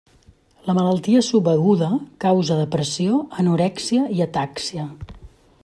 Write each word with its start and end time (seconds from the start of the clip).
La 0.69 0.73
malaltia 0.77 1.21
subaguda 1.27 1.89
causa 2.25 2.57
depressió, 2.61 3.21
anorèxia 3.45 4.07
i 4.17 4.25
atàxia. 4.27 4.87